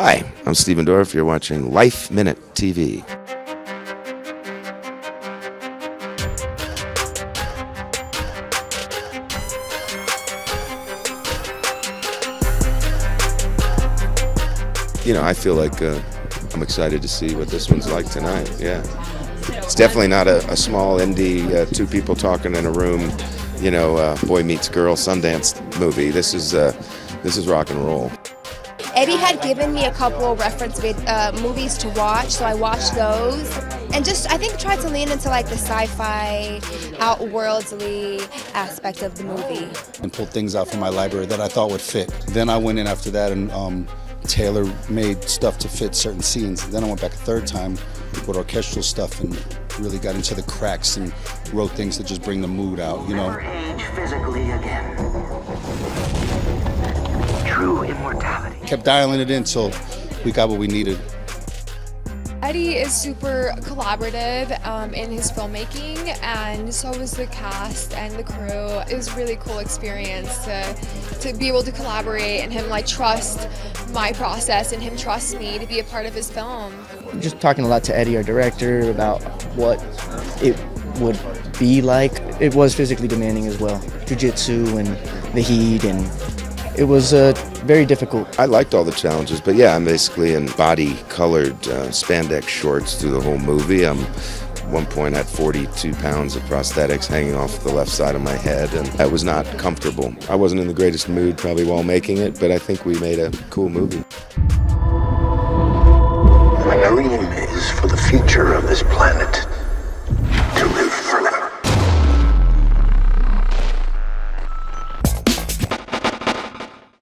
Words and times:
Hi, 0.00 0.22
I'm 0.46 0.54
Stephen 0.54 0.86
Dorff. 0.86 1.12
You're 1.12 1.24
watching 1.24 1.72
Life 1.72 2.08
Minute 2.08 2.38
TV. 2.54 2.98
You 15.04 15.14
know, 15.14 15.24
I 15.24 15.34
feel 15.34 15.56
like 15.56 15.82
uh, 15.82 16.00
I'm 16.54 16.62
excited 16.62 17.02
to 17.02 17.08
see 17.08 17.34
what 17.34 17.48
this 17.48 17.68
one's 17.68 17.90
like 17.90 18.08
tonight. 18.08 18.48
Yeah. 18.60 18.84
It's 19.48 19.74
definitely 19.74 20.06
not 20.06 20.28
a, 20.28 20.48
a 20.48 20.56
small 20.56 21.00
indie, 21.00 21.52
uh, 21.52 21.66
two 21.74 21.88
people 21.88 22.14
talking 22.14 22.54
in 22.54 22.66
a 22.66 22.70
room, 22.70 23.10
you 23.58 23.72
know, 23.72 23.96
uh, 23.96 24.16
boy 24.26 24.44
meets 24.44 24.68
girl 24.68 24.94
Sundance 24.94 25.60
movie. 25.80 26.10
This 26.10 26.34
is, 26.34 26.54
uh, 26.54 26.70
this 27.24 27.36
is 27.36 27.48
rock 27.48 27.70
and 27.70 27.84
roll. 27.84 28.12
Eddie 28.98 29.16
had 29.16 29.40
given 29.42 29.72
me 29.72 29.84
a 29.84 29.92
couple 29.92 30.32
of 30.32 30.40
reference 30.40 30.80
vid- 30.80 30.96
uh, 31.06 31.30
movies 31.40 31.78
to 31.78 31.88
watch, 31.90 32.30
so 32.30 32.44
I 32.44 32.54
watched 32.54 32.96
those. 32.96 33.56
And 33.94 34.04
just, 34.04 34.28
I 34.28 34.36
think, 34.36 34.58
tried 34.58 34.80
to 34.80 34.88
lean 34.88 35.08
into 35.12 35.28
like 35.28 35.46
the 35.46 35.52
sci 35.54 35.86
fi, 35.86 36.60
outworldly 36.98 38.18
aspect 38.54 39.02
of 39.02 39.16
the 39.16 39.22
movie. 39.22 39.68
and 40.02 40.12
pulled 40.12 40.30
things 40.30 40.56
out 40.56 40.66
from 40.66 40.80
my 40.80 40.88
library 40.88 41.26
that 41.26 41.38
I 41.38 41.46
thought 41.46 41.70
would 41.70 41.80
fit. 41.80 42.08
Then 42.30 42.48
I 42.50 42.56
went 42.56 42.80
in 42.80 42.88
after 42.88 43.08
that 43.12 43.30
and 43.30 43.52
um, 43.52 43.86
Taylor 44.24 44.64
made 44.88 45.22
stuff 45.22 45.58
to 45.58 45.68
fit 45.68 45.94
certain 45.94 46.20
scenes. 46.20 46.64
And 46.64 46.72
Then 46.72 46.82
I 46.82 46.88
went 46.88 47.00
back 47.00 47.12
a 47.12 47.18
third 47.18 47.46
time 47.46 47.74
with 48.26 48.36
orchestral 48.36 48.82
stuff 48.82 49.20
and 49.20 49.32
really 49.78 49.98
got 50.00 50.16
into 50.16 50.34
the 50.34 50.42
cracks 50.42 50.96
and 50.96 51.14
wrote 51.52 51.70
things 51.70 51.98
to 51.98 52.02
just 52.02 52.22
bring 52.22 52.40
the 52.40 52.48
mood 52.48 52.80
out, 52.80 53.08
you 53.08 53.14
know. 53.14 53.28
Never 53.28 53.42
age 53.42 53.82
physically 53.94 54.50
again. 54.50 54.96
True 57.46 57.84
immortality. 57.84 58.47
Kept 58.68 58.84
dialing 58.84 59.18
it 59.18 59.30
in 59.30 59.44
till 59.44 59.72
we 60.26 60.30
got 60.30 60.50
what 60.50 60.58
we 60.58 60.66
needed. 60.66 61.00
Eddie 62.42 62.74
is 62.74 62.94
super 62.94 63.54
collaborative 63.60 64.62
um, 64.66 64.92
in 64.92 65.10
his 65.10 65.32
filmmaking, 65.32 65.96
and 66.22 66.72
so 66.72 66.90
is 66.90 67.12
the 67.12 67.26
cast 67.28 67.94
and 67.94 68.12
the 68.16 68.22
crew. 68.22 68.68
It 68.90 68.94
was 68.94 69.08
a 69.08 69.16
really 69.16 69.36
cool 69.36 69.60
experience 69.60 70.44
to 70.44 70.74
to 71.20 71.32
be 71.32 71.48
able 71.48 71.62
to 71.62 71.72
collaborate 71.72 72.40
and 72.42 72.52
him 72.52 72.68
like 72.68 72.86
trust 72.86 73.48
my 73.94 74.12
process 74.12 74.72
and 74.72 74.82
him 74.82 74.98
trust 74.98 75.38
me 75.38 75.58
to 75.58 75.64
be 75.64 75.78
a 75.78 75.84
part 75.84 76.04
of 76.04 76.12
his 76.12 76.30
film. 76.30 76.74
just 77.20 77.40
talking 77.40 77.64
a 77.64 77.68
lot 77.68 77.82
to 77.84 77.96
Eddie, 77.96 78.18
our 78.18 78.22
director, 78.22 78.90
about 78.90 79.22
what 79.56 79.82
it 80.42 80.54
would 81.00 81.18
be 81.58 81.80
like. 81.80 82.20
It 82.38 82.54
was 82.54 82.74
physically 82.74 83.08
demanding 83.08 83.46
as 83.46 83.58
well. 83.58 83.80
Jiu-jitsu 84.04 84.76
and 84.76 84.88
the 85.34 85.40
heat, 85.40 85.84
and 85.84 86.04
it 86.78 86.84
was 86.84 87.12
uh, 87.12 87.32
very 87.64 87.84
difficult. 87.84 88.38
I 88.38 88.44
liked 88.44 88.72
all 88.72 88.84
the 88.84 88.92
challenges, 88.92 89.40
but 89.40 89.56
yeah, 89.56 89.74
I'm 89.74 89.84
basically 89.84 90.34
in 90.34 90.46
body 90.52 90.94
colored 91.08 91.56
uh, 91.66 91.88
spandex 91.88 92.46
shorts 92.48 92.94
through 92.94 93.10
the 93.10 93.20
whole 93.20 93.38
movie. 93.38 93.84
I'm 93.84 93.98
at 93.98 94.64
one 94.68 94.86
point 94.86 95.16
had 95.16 95.26
42 95.26 95.92
pounds 95.94 96.36
of 96.36 96.42
prosthetics 96.42 97.06
hanging 97.06 97.34
off 97.34 97.64
the 97.64 97.72
left 97.72 97.90
side 97.90 98.14
of 98.14 98.22
my 98.22 98.36
head, 98.36 98.72
and 98.74 98.86
that 98.98 99.10
was 99.10 99.24
not 99.24 99.44
comfortable. 99.58 100.14
I 100.30 100.36
wasn't 100.36 100.60
in 100.60 100.68
the 100.68 100.74
greatest 100.74 101.08
mood 101.08 101.36
probably 101.36 101.64
while 101.64 101.82
making 101.82 102.18
it, 102.18 102.38
but 102.38 102.52
I 102.52 102.58
think 102.58 102.84
we 102.84 102.96
made 103.00 103.18
a 103.18 103.32
cool 103.50 103.68
movie. 103.68 104.04
My 106.64 106.80
dream 106.88 107.10
is 107.32 107.70
for 107.72 107.88
the 107.88 107.96
future 107.96 108.54
of 108.54 108.68
this 108.68 108.84
planet 108.84 109.47